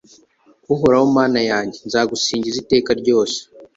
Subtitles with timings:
[0.73, 3.39] Uhoraho Mana yanjye nzagusingiza iteka ryose